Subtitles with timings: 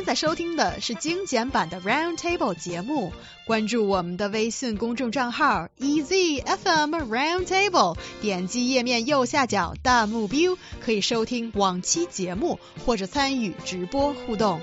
[0.00, 3.12] 现在收听的是精简版的 Round Table 节目，
[3.44, 14.62] 关注我们的微信公众账号 EZFM Round Table，点击页面右下角弹幕 view，可以收听往期节目或者参与直播互动。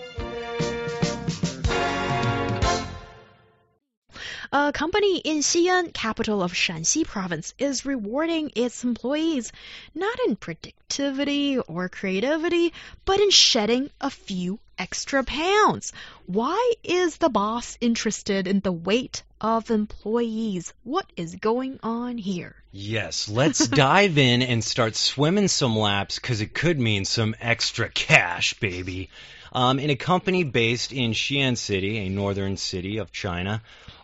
[4.50, 9.50] A company in Xi'an, capital of Shaanxi province, is rewarding its employees
[9.94, 12.74] not in productivity or creativity,
[13.06, 15.94] but in shedding a few extra pounds.
[16.26, 20.74] Why is the boss interested in the weight of employees?
[20.84, 22.56] What is going on here?
[22.72, 27.90] Yes, let's dive in and start swimming some laps because it could mean some extra
[27.90, 29.10] cash, baby.
[29.54, 33.62] Um, in a company based in Xi'an City, a northern city of China,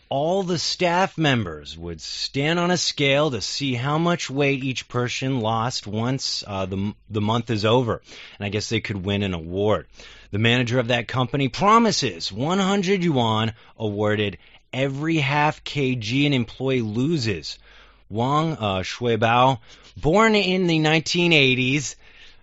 [0.09, 4.88] all the staff members would stand on a scale to see how much weight each
[4.88, 8.00] person lost once uh, the, the month is over.
[8.38, 9.88] And I guess they could win an award.
[10.34, 14.39] The manager of that company promises 100 yuan awarded
[14.73, 17.59] every half kg an employee loses.
[18.09, 19.59] Wang uh, Shuibao,
[19.95, 21.94] born in the 1980s,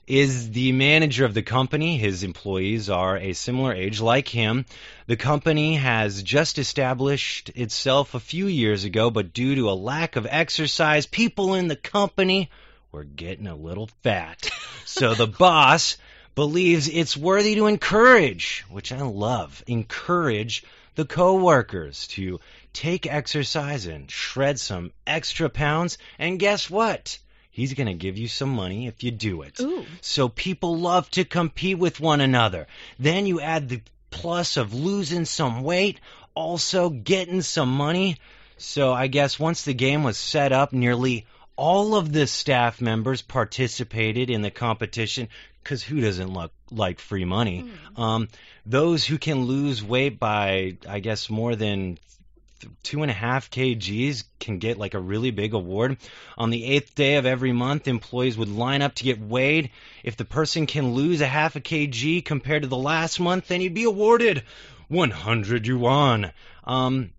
[0.07, 1.99] is the manager of the company.
[1.99, 4.67] His employees are a similar age like him.
[5.09, 10.15] The company has just established itself a few years ago, but due to a lack
[10.15, 12.51] of exercise, people in the company
[12.93, 14.49] were getting a little fat.
[14.85, 15.97] so the boss
[16.35, 20.65] believes it's worthy to encourage, which I love, encourage
[20.95, 22.41] the coworkers to
[22.73, 25.99] take exercise and shred some extra pounds.
[26.19, 27.19] And guess what?
[27.51, 29.59] He's going to give you some money if you do it.
[29.61, 29.85] Ooh.
[30.01, 32.67] So people love to compete with one another.
[32.99, 36.01] Then you add the plus of losing some weight,
[36.35, 38.19] also getting some money.
[38.57, 43.21] So I guess once the game was set up, nearly all of the staff members
[43.21, 45.29] participated in the competition
[45.63, 47.71] because who doesn't look like free money?
[47.97, 48.03] Mm.
[48.03, 48.29] Um,
[48.67, 51.99] those who can lose weight by, I guess, more than
[52.83, 55.97] two and a half kgs can get like a really big award.
[56.37, 59.71] On the eighth day of every month, employees would line up to get weighed.
[60.03, 63.61] If the person can lose a half a kg compared to the last month, then
[63.61, 64.43] he'd be awarded
[64.89, 66.33] 100 yuan.
[66.65, 67.13] Um,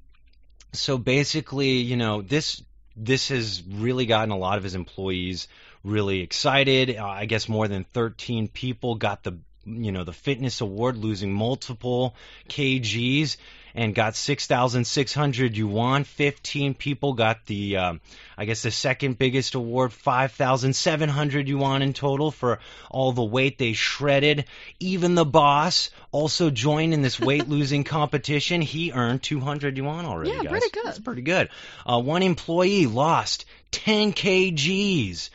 [0.74, 2.62] so basically, you know, this
[2.96, 5.48] this has really gotten a lot of his employees
[5.84, 6.96] really excited.
[6.98, 11.32] Uh, I guess more than 13 people got the you know the fitness award, losing
[11.32, 12.16] multiple
[12.50, 13.38] kgs
[13.74, 16.04] and got 6,600 yuan.
[16.04, 18.02] 15 people got the, um,
[18.38, 22.60] I guess, the second biggest award, 5,700 yuan in total for
[22.90, 24.46] all the weight they shredded.
[24.80, 28.62] Even the boss also joined in this weight losing competition.
[28.62, 30.32] He earned 200 yuan already.
[30.32, 30.50] Yeah, guys.
[30.50, 30.86] pretty good.
[30.86, 31.50] That's pretty good.
[31.86, 35.30] Uh, one employee lost 10 kgs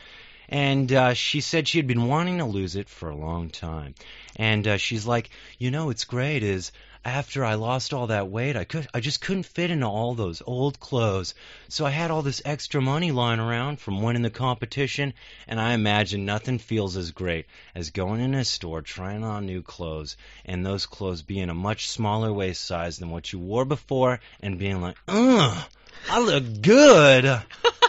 [0.49, 3.95] and uh, she said she had been wanting to lose it for a long time.
[4.35, 6.43] And uh, she's like, you know, it's great.
[6.43, 6.71] Is
[7.03, 10.41] after I lost all that weight, I could, I just couldn't fit into all those
[10.45, 11.33] old clothes.
[11.69, 15.13] So I had all this extra money lying around from winning the competition,
[15.47, 19.61] and I imagine nothing feels as great as going in a store trying on new
[19.61, 24.19] clothes, and those clothes being a much smaller waist size than what you wore before,
[24.41, 25.65] and being like, ugh,
[26.09, 27.41] I look good.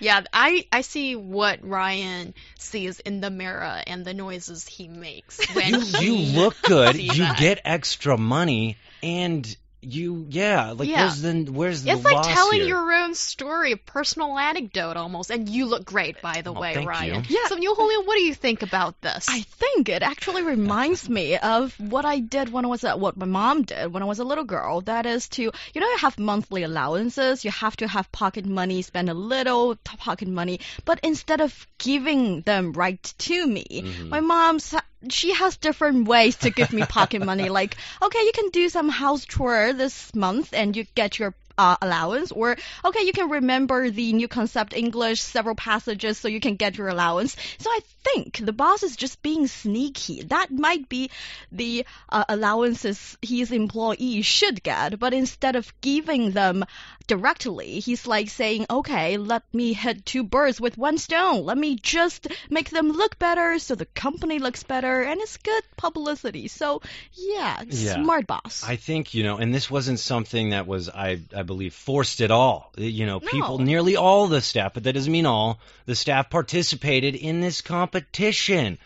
[0.00, 5.54] Yeah, I, I see what Ryan sees in the mirror and the noises he makes
[5.54, 6.96] when you, he you look good.
[6.96, 7.38] You that.
[7.38, 10.72] get extra money, and you yeah.
[10.72, 11.02] Like Yeah.
[11.04, 12.68] where's the where's the It's like loss telling here?
[12.68, 16.74] your own story, a personal anecdote almost, and you look great, by the Oh, way,
[16.74, 17.24] thank Ryan.
[17.28, 17.36] you.
[17.38, 17.46] Yeah.
[17.48, 19.26] So, Niu Honglin, what do you think about this?
[19.28, 23.16] I think it actually reminds me of what I did when I was at what
[23.16, 24.80] my mom did when I was a little girl.
[24.82, 27.44] That is to, you know, you have monthly allowances.
[27.44, 30.60] You have to have pocket money, spend a little t- pocket money.
[30.84, 34.08] But instead of giving them right to me, Mm-hmm.
[34.10, 34.74] my mom's
[35.08, 37.48] she has different ways to give me pocket money.
[37.48, 41.76] Like, okay, you can do some house chore this month and you get your uh,
[41.82, 42.56] allowance, or
[42.86, 46.88] okay, you can remember the new concept English several passages so you can get your
[46.88, 47.36] allowance.
[47.58, 50.22] So I think the boss is just being sneaky.
[50.22, 51.10] That might be
[51.52, 56.64] the uh, allowances his employees should get, but instead of giving them
[57.06, 61.44] directly, he's like saying, okay, let me hit two birds with one stone.
[61.44, 65.64] Let me just make them look better so the company looks better and it's good
[65.76, 66.48] publicity.
[66.48, 66.80] So
[67.12, 68.02] yeah, Yeah.
[68.02, 68.64] smart boss.
[68.66, 72.30] I think you know, and this wasn't something that was, I, I believe, forced at
[72.30, 72.72] all.
[72.78, 76.30] Uh, you know, people, nearly all the staff, but that doesn't mean all the staff
[76.30, 78.78] participated in this competition.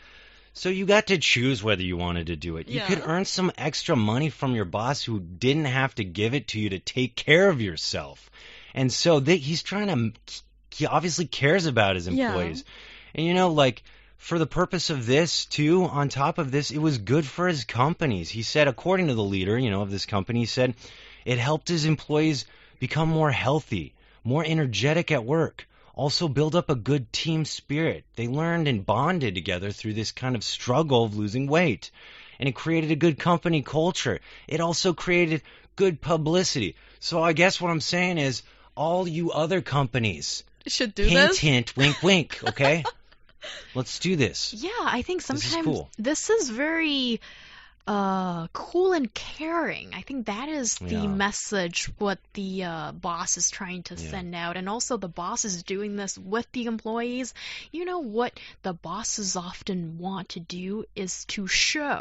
[0.54, 2.68] So you got to choose whether you wanted to do it.
[2.68, 2.86] You Yeah.
[2.86, 6.60] could earn some extra money from your boss who didn't have to give it to
[6.60, 8.30] you to take care of yourself.
[8.72, 10.12] And so they, he's trying to,
[10.70, 12.28] he obviously cares about his Yeah.
[12.28, 12.64] employees.
[13.14, 13.82] And you know, like
[14.16, 17.64] for the purpose of this, too, on top of this, it was good for his
[17.64, 18.30] companies.
[18.30, 20.74] He said, according to the leader, you know, of this company, he said
[21.24, 22.46] it helped his employees
[22.78, 23.94] become more healthy,
[24.24, 28.04] more energetic at work, also build up a good team spirit.
[28.16, 31.90] They learned and bonded together through this kind of struggle of losing weight.
[32.38, 34.20] And it created a good company culture.
[34.48, 35.42] It also created
[35.76, 36.74] good publicity.
[37.00, 38.42] So I guess what I'm saying is
[38.76, 41.38] all you other companies, Should do hint, this.
[41.38, 42.82] hint, hint, wink, wink, okay?
[43.74, 44.52] Let's do this.
[44.54, 45.90] Yeah, I think This is sometimes cool.
[45.98, 47.20] this is very
[47.86, 49.92] uh cool and caring.
[49.94, 51.06] I think that is the Yeah.
[51.06, 54.10] message what the uh, boss is trying to Yeah.
[54.10, 57.34] send out and also the boss is doing this with the employees.
[57.72, 62.00] You know what the bosses often want to do is to show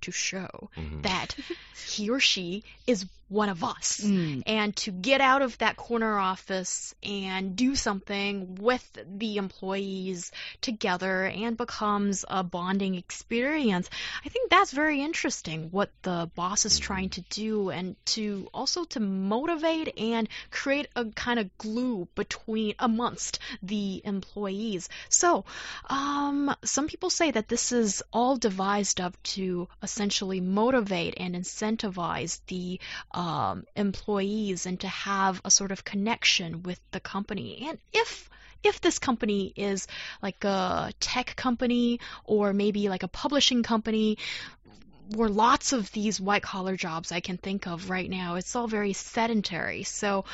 [0.00, 1.02] to show Mhm.
[1.02, 1.36] that
[1.86, 4.42] he or she is one of us Mm.
[4.46, 8.86] and to get out of that corner office and do something with
[9.18, 13.88] the employees together and becomes a bonding experience.
[14.24, 18.84] I think that's very interesting what the boss is trying to do and to also
[18.84, 24.88] to motivate and create a kind of glue between amongst the employees.
[25.08, 25.44] So,
[25.90, 32.40] um, some people say that this is all devised up to essentially motivate and incentivize
[32.46, 32.80] the
[33.18, 37.66] um, employees and to have a sort of connection with the company.
[37.68, 38.30] And if
[38.62, 39.86] if this company is
[40.22, 44.18] like a tech company or maybe like a publishing company,
[45.16, 48.68] or lots of these white collar jobs I can think of right now, it's all
[48.68, 49.82] very sedentary.
[49.82, 50.24] So,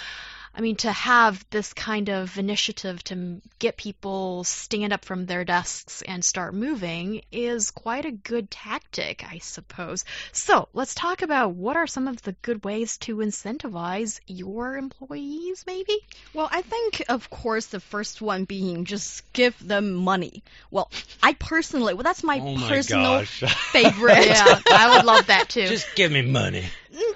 [0.57, 5.45] I mean, to have this kind of initiative to get people stand up from their
[5.45, 10.05] desks and start moving is quite a good tactic, I suppose.
[10.31, 15.65] So, let's talk about what are some of the good ways to incentivize your employees,
[15.67, 15.99] maybe?
[16.33, 20.45] Well, I think, of course, the first one being just give them money.
[20.71, 20.89] Well,
[21.21, 23.41] I personally, well, that's my oh my personal gosh.
[23.73, 24.27] favorite.
[24.27, 25.67] Yeah, I would love that too.
[25.67, 26.65] Just give me money.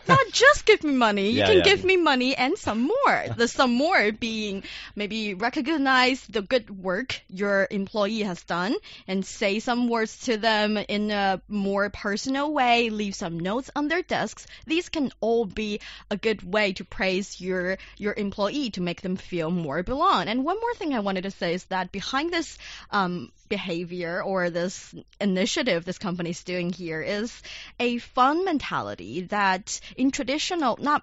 [0.09, 1.31] Not just give me money.
[1.31, 1.63] You Yeah, can yeah.
[1.65, 3.25] give me money and some more.
[3.37, 4.63] The some more being
[4.97, 8.75] maybe recognize the good work your employee has done
[9.07, 13.89] and say some words to them in a more personal way, leave some notes on
[13.89, 14.47] their desks.
[14.67, 15.81] These can all be
[16.11, 20.29] a good way to praise your your employee to make them feel more belong.
[20.29, 22.59] And one more thing I wanted to say is that behind this
[22.91, 27.43] um, behavior or this initiative this company is doing here is
[27.81, 31.03] a fun mentality that in traditional not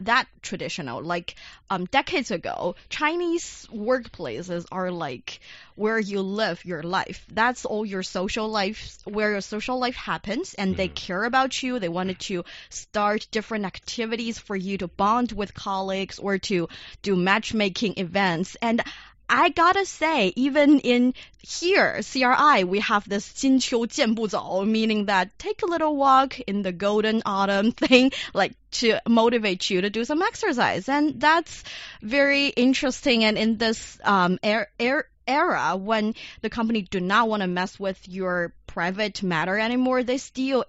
[0.00, 1.36] that traditional like
[1.70, 5.40] um, decades ago chinese workplaces are like
[5.76, 7.26] where you live your life.
[7.32, 11.78] That's all your social life where your social life happens and they care about you.
[11.78, 16.68] They wanted to start different activities for you to bond with colleagues or to
[17.02, 18.56] do matchmaking events.
[18.62, 18.82] And
[19.29, 25.67] I gotta say, even in here, CRI, we have this 金秋见不走, meaning that take a
[25.67, 30.89] little walk in the golden autumn thing, like to motivate you to do some exercise.
[30.89, 31.63] And that's
[32.01, 33.23] very interesting.
[33.23, 37.79] And in this um, er- er- era, when the company do not want to mess
[37.79, 40.65] with your private matter anymore, they still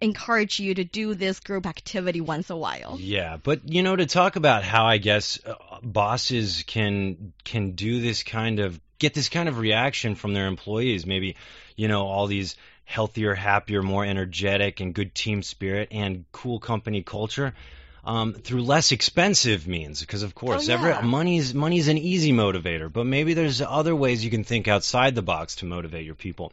[0.00, 2.96] encourage you to do this group activity once a while.
[3.00, 8.00] Yeah, but you know, to talk about how I guess uh, bosses can can do
[8.00, 11.36] this kind of get this kind of reaction from their employees, maybe
[11.76, 17.02] you know all these healthier, happier, more energetic, and good team spirit and cool company
[17.02, 17.54] culture.
[18.04, 22.92] Um, through less expensive means, because of course, Oh, every, money's money's an easy motivator,
[22.92, 26.52] but maybe there's other ways you can think outside the box to motivate your people.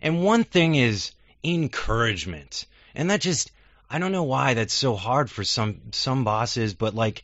[0.00, 1.10] And one thing is
[1.42, 2.66] encouragement.
[2.94, 3.50] And that just
[3.90, 7.22] I don't know why that's so hard for some some bosses, but like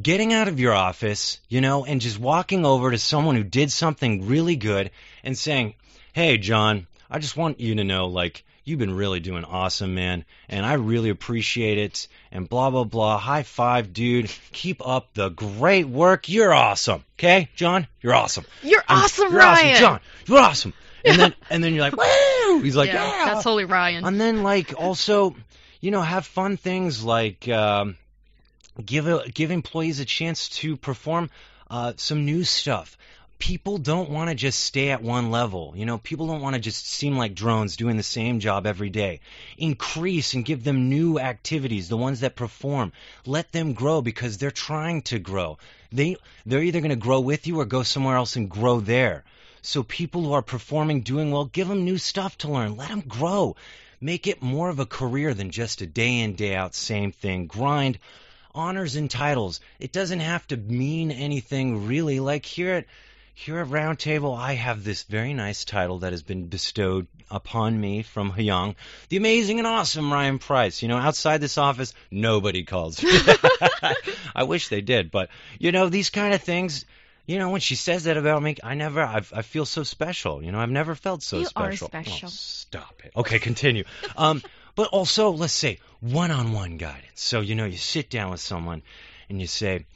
[0.00, 3.72] getting out of your office, you know, and just walking over to someone who did
[3.72, 4.90] something really good
[5.24, 5.74] and saying,
[6.12, 10.24] "Hey, John, I just want you to know like you've been really doing awesome, man,
[10.48, 13.18] and I really appreciate it." And blah blah blah.
[13.18, 14.30] High five, dude.
[14.52, 16.28] Keep up the great work.
[16.28, 17.04] You're awesome.
[17.18, 18.44] Okay, John, you're awesome.
[18.62, 19.66] You're And awesome, you're Ryan.
[19.66, 20.00] Awesome, John.
[20.26, 20.74] You're awesome.
[21.04, 21.94] And then and then you're like,
[22.56, 24.04] "Woo!" He's like, yeah, "Yeah." that's totally Ryan.
[24.04, 25.36] And then like also,
[25.80, 27.96] you know, have fun things like um,
[28.84, 31.30] give a, give employees a chance to perform
[31.70, 32.96] uh, some new stuff.
[33.38, 35.74] People don't want to just stay at one level.
[35.76, 38.88] You know, people don't want to just seem like drones doing the same job every
[38.88, 39.20] day.
[39.58, 42.92] Increase and give them new activities, the ones that perform.
[43.26, 45.58] Let them grow because they're trying to grow.
[45.92, 49.24] They they're either going to grow with you or go somewhere else and grow there.
[49.66, 52.76] So people who are performing, doing well, give them new stuff to learn.
[52.76, 53.56] Let them grow.
[54.00, 57.48] Make it more of a career than just a day in, day out, same thing.
[57.48, 57.98] Grind.
[58.54, 59.58] Honors and titles.
[59.80, 62.20] It doesn't have to mean anything really.
[62.20, 62.84] Like here at
[63.34, 68.02] here at Roundtable, I have this very nice title that has been bestowed upon me
[68.02, 68.76] from Hyung,
[69.08, 70.80] the amazing and awesome Ryan Price.
[70.80, 73.04] You know, outside this office, nobody calls.
[74.34, 76.84] I wish they did, but you know, these kind of things.
[77.26, 80.42] You know, when she says that about me, I never, I, I feel so special.
[80.42, 81.88] You know, I've never felt so You are special.
[81.88, 82.28] special.
[82.28, 83.12] Oh, stop it.
[83.16, 83.84] Okay, continue.
[84.16, 84.42] um,
[84.76, 87.10] but also, let's say one-on-one guidance.
[87.14, 88.82] So you know, you sit down with someone
[89.28, 89.86] and you say,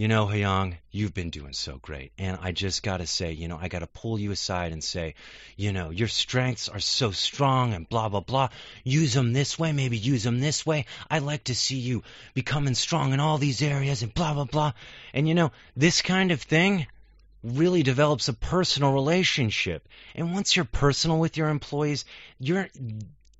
[0.00, 2.12] you know, Hyung, you've been doing so great.
[2.16, 4.82] And I just got to say, you know, I got to pull you aside and
[4.82, 5.14] say,
[5.58, 8.48] you know, your strengths are so strong and blah, blah, blah.
[8.82, 10.86] Use them this way, maybe use them this way.
[11.10, 12.02] I like to see you
[12.32, 14.72] becoming strong in all these areas and blah, blah, blah.
[15.12, 16.86] And, you know, this kind of thing
[17.44, 19.86] really develops a personal relationship.
[20.14, 22.06] And once you're personal with your employees,
[22.38, 22.70] you're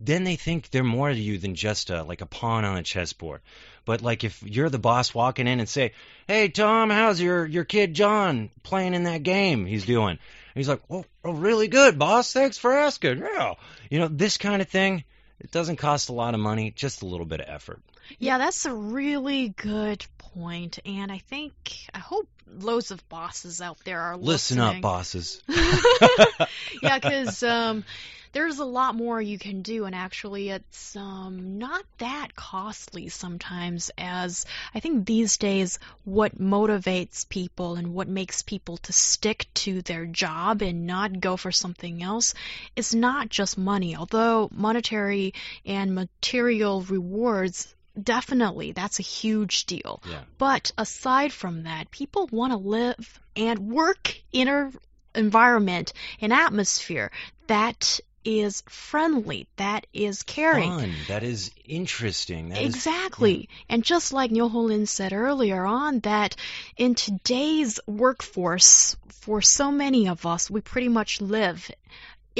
[0.00, 2.82] then they think they're more to you than just a, like a pawn on a
[2.82, 3.42] chessboard.
[3.84, 5.92] But like if you're the boss walking in and say,
[6.26, 10.18] "Hey Tom, how's your your kid John playing in that game he's doing?" And
[10.54, 12.32] he's like, "Oh, oh, really good, boss.
[12.32, 13.54] Thanks for asking." Yeah,
[13.90, 15.04] you know this kind of thing.
[15.38, 17.80] It doesn't cost a lot of money, just a little bit of effort.
[18.18, 21.54] Yeah, that's a really good point, and I think
[21.94, 22.28] I hope
[22.58, 24.76] loads of bosses out there are Listen listening.
[24.76, 25.42] up, bosses.
[26.82, 27.84] yeah, because um,
[28.32, 33.90] there's a lot more you can do, and actually, it's um, not that costly sometimes.
[33.98, 39.82] As I think these days, what motivates people and what makes people to stick to
[39.82, 42.34] their job and not go for something else
[42.76, 43.96] is not just money.
[43.96, 47.74] Although monetary and material rewards.
[48.00, 50.02] Definitely, that's a huge deal.
[50.08, 50.20] Yeah.
[50.38, 54.74] But aside from that, people want to live and work in an
[55.14, 57.10] environment, an atmosphere
[57.46, 60.70] that is friendly, that is caring.
[60.70, 60.92] Fun.
[61.08, 62.50] That is interesting.
[62.50, 63.48] That is- Exactly.
[63.68, 66.36] And just like Niu Honglin said earlier on, that
[66.76, 71.70] in today's workforce, for so many of us, we pretty much live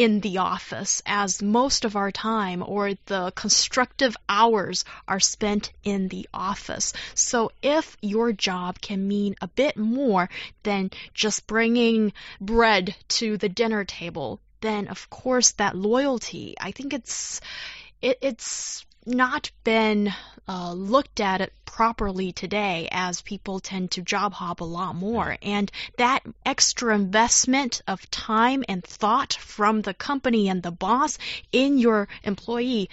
[0.01, 6.09] in the office as most of our time or the constructive hours are spent in
[6.09, 6.95] the office.
[7.15, 10.31] So if your job can mean a bit more
[10.63, 16.95] than just bringing bread to the dinner table, then of course that loyalty, I think
[16.95, 17.43] it's
[18.01, 20.13] it, it's not been
[20.49, 25.37] uh, looked at it properly today as people tend to job hop a lot more.
[25.43, 31.19] And that extra investment of time and thought from the company and the boss
[31.53, 32.91] in your employee,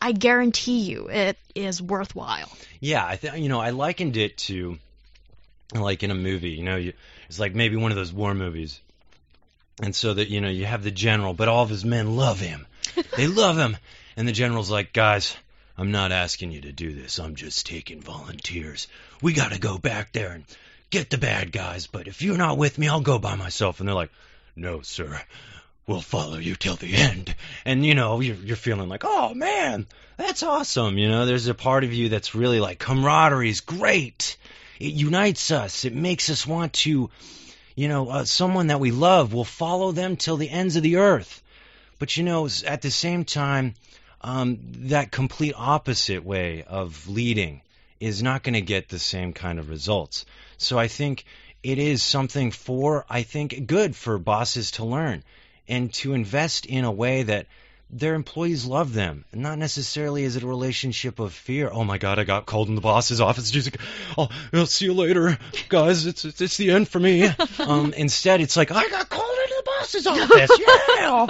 [0.00, 2.50] I guarantee you it is worthwhile.
[2.78, 4.78] Yeah, I think you know I likened it to
[5.74, 6.50] like in a movie.
[6.50, 6.92] You know, you,
[7.28, 8.80] it's like maybe one of those war movies,
[9.82, 12.40] and so that you know you have the general, but all of his men love
[12.40, 12.66] him.
[13.16, 13.76] they love him,
[14.16, 15.36] and the general's like, guys.
[15.80, 17.18] I'm not asking you to do this.
[17.18, 18.86] I'm just taking volunteers.
[19.22, 20.44] We got to go back there and
[20.90, 23.80] get the bad guys, but if you're not with me, I'll go by myself.
[23.80, 24.12] And they're like,
[24.54, 25.18] no, sir.
[25.86, 27.34] We'll follow you till the end.
[27.64, 29.86] And, you know, you're, you're feeling like, oh, man,
[30.18, 30.98] that's awesome.
[30.98, 34.36] You know, there's a part of you that's really like, camaraderie is great.
[34.78, 35.86] It unites us.
[35.86, 37.08] It makes us want to,
[37.74, 40.96] you know, uh, someone that we love, we'll follow them till the ends of the
[40.96, 41.42] earth.
[41.98, 43.74] But, you know, at the same time,
[44.20, 44.58] um,
[44.88, 47.62] that complete opposite way of leading
[48.00, 50.24] is not going to get the same kind of results.
[50.58, 51.24] So I think
[51.62, 55.22] it is something for, I think, good for bosses to learn
[55.68, 57.46] and to invest in a way that
[57.92, 59.24] their employees love them.
[59.32, 61.68] Not necessarily is it a relationship of fear.
[61.72, 63.50] Oh my God, I got called in the boss's office.
[63.50, 63.80] Just like,
[64.16, 66.06] oh, I'll see you later, guys.
[66.06, 67.28] It's it's, it's the end for me.
[67.58, 69.19] um, instead, it's like I got called into the
[69.80, 70.50] boss's office.
[71.00, 71.26] Yeah,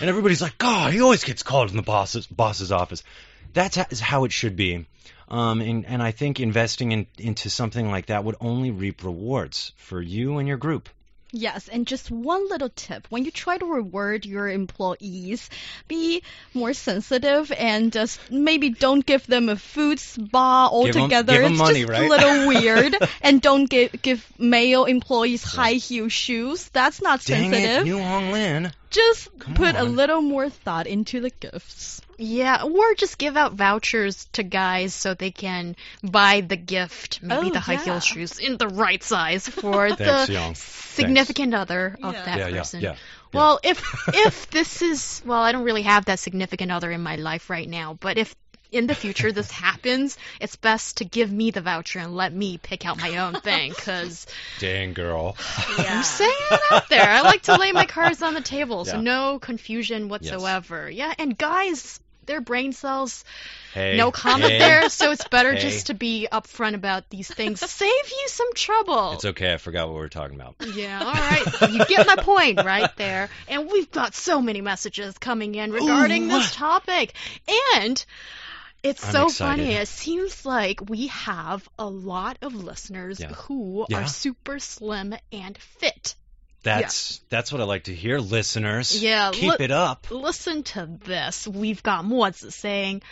[0.00, 3.02] and everybody's like, God, he always gets called in the boss's boss's office.
[3.52, 4.86] That's how, is how it should be.
[5.28, 9.72] Um, and, and I think investing in, into something like that would only reap rewards
[9.76, 10.88] for you and your group.
[11.36, 13.08] Yes, and just one little tip.
[13.10, 15.50] When you try to reward your employees,
[15.88, 16.22] be
[16.54, 21.32] more sensitive and just maybe don't give them a food spa Give 'em- altogether.
[21.32, 22.06] give 'em it's money, just right?
[22.06, 22.96] a little weird.
[23.22, 26.68] and don't give give male employees high heel shoes.
[26.68, 27.80] That's not Dang sensitive.
[27.82, 28.72] it, Niu Honglin.
[28.94, 32.00] Just Come put a little more thought into the gifts.
[32.16, 37.48] Yeah, or just give out vouchers to guys so they can buy the gift, maybe
[37.48, 40.54] Oh, the high heel shoes in the right size for Thanks, the Young.
[40.54, 42.24] significant other of Yeah.
[42.24, 42.80] that Yeah, yeah, person.
[42.82, 42.96] yeah.
[43.32, 43.82] Well, if
[44.14, 47.68] if this is well, I don't really have that significant other in my life right
[47.68, 48.36] now, but if
[48.74, 52.58] in the future this happens, it's best to give me the voucher and let me
[52.58, 54.26] pick out my own thing cuz
[54.58, 55.36] Dang girl.
[55.78, 57.08] I'm saying it out there.
[57.08, 59.00] I like to lay my cards on the table, so Yeah.
[59.02, 60.90] no confusion whatsoever.
[60.90, 63.22] Yeah, and guys their brain cells.
[63.74, 65.60] Hey, No comment hey, there, so it's better Hey.
[65.60, 67.60] just to be upfront about these things.
[67.60, 69.12] Save you some trouble.
[69.12, 69.52] It's okay.
[69.52, 70.54] I forgot what we were talking about.
[70.74, 71.70] Yeah, all right.
[71.70, 73.28] You get my point right there.
[73.46, 76.28] And we've got so many messages coming in regarding Ooh.
[76.28, 77.12] this topic.
[77.82, 78.02] And
[78.84, 79.62] it's I'm so excited.
[79.62, 79.74] funny.
[79.74, 83.28] It seems like we have a lot of listeners Yeah.
[83.32, 84.02] who Yeah.
[84.02, 86.14] are super slim and fit.
[86.62, 89.02] That's that's what I like to hear, listeners.
[89.02, 90.06] Yeah, keep look- it up.
[90.10, 91.46] Listen to this.
[91.46, 93.02] We've got Mozi saying,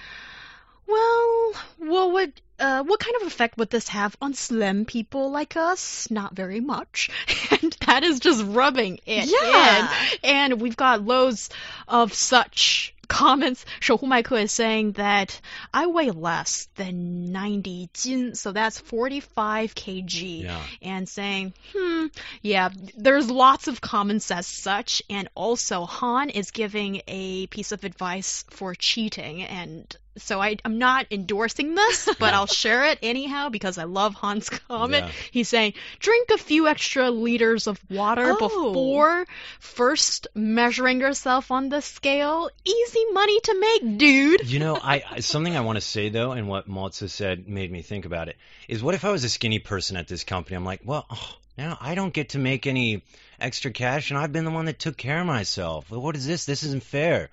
[0.87, 5.57] "Well, what would uh, what kind of effect would this have on slim people like
[5.57, 6.11] us?
[6.11, 7.11] Not very much."
[7.63, 9.93] And that is just rubbing it Yeah.
[10.15, 10.19] in.
[10.31, 11.51] And we've got loads
[11.87, 15.41] of such comments, Shohu Maiku is saying that
[15.73, 20.43] I weigh less than 90 jin, so that's 45 kg.
[20.43, 20.63] Yeah.
[20.81, 22.07] And saying, hmm,
[22.41, 25.03] yeah, there's lots of comments as such.
[25.11, 30.79] And also, Han is giving a piece of advice for cheating, and so I, I'm
[30.79, 35.07] not endorsing this, but I'll share it anyhow because I love Han's comment.
[35.07, 35.13] Yeah.
[35.31, 38.39] He's saying, drink a few extra liters of water Oh.
[38.39, 39.27] before
[39.61, 42.51] first measuring yourself on the scale.
[42.65, 44.51] Easy money to make, dude.
[44.51, 47.83] You know, I, something I want to say though, and what Maltza said made me
[47.83, 48.37] think about it
[48.69, 50.57] is, what if I was a skinny person at this company?
[50.57, 53.03] I'm like, well, oh, now I don't get to make any
[53.41, 55.91] extra cash, and I've been the one that took care of myself.
[55.91, 56.45] Well, what is this?
[56.45, 57.31] This isn't fair.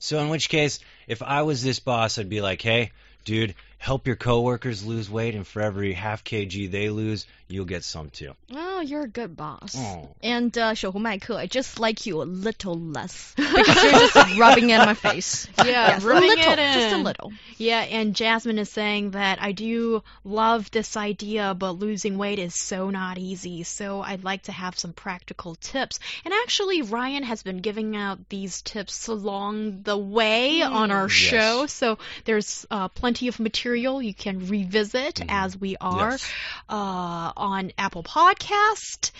[0.00, 2.90] So in which case, if I was this boss, I'd be like, hey,
[3.24, 7.83] dude, help your coworkers lose weight, and for every half kg they lose, you'll get
[7.83, 8.33] some too.
[8.51, 9.75] Oh, you're a good boss.
[9.77, 10.09] Oh.
[10.23, 14.79] And uh, 守护麦克, I just like you a little less because you're just rubbing it
[14.79, 15.47] in my face.
[15.59, 17.03] Yeah, Yes, a rubbing little, it just a in.
[17.03, 17.31] little.
[17.57, 22.55] Yeah, and Jasmine is saying that I do love this idea, but losing weight is
[22.55, 23.61] so not easy.
[23.63, 25.99] So I'd like to have some practical tips.
[26.25, 31.11] And actually, Ryan has been giving out these tips along the way on our Yes.
[31.11, 31.65] show.
[31.67, 35.30] So there's uh, plenty of material material you can revisit mm-hmm.
[35.30, 36.32] as we are yes.
[36.68, 39.12] uh, on Apple Podcast.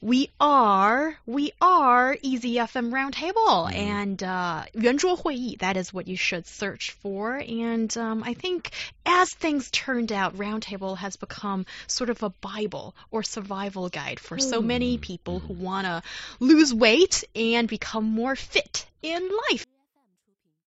[0.00, 3.74] We are, we are EZFM Roundtable mm.
[3.74, 5.58] and uh, 圆桌会议.
[5.58, 7.36] That is what you should search for.
[7.36, 8.70] And um, I think
[9.04, 14.38] as things turned out, Roundtable has become sort of a Bible or survival guide for
[14.38, 14.40] mm.
[14.40, 15.02] so many mm-hmm.
[15.02, 15.64] people who mm-hmm.
[15.64, 16.02] want to
[16.38, 19.66] lose weight and become more fit in life.